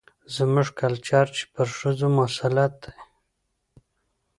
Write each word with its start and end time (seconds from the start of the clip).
زموږ 0.35 0.67
کلچر 0.81 1.25
چې 1.35 1.43
پر 1.53 1.67
ښځو 1.77 2.07
مسلط 2.19 2.73
دى، 2.83 2.91